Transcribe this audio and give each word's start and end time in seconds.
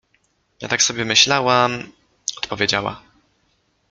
—Ja 0.61 0.67
tak 0.67 0.81
sobie 0.81 1.05
myślałam…— 1.05 1.91
odpowiedziała. 2.41 3.01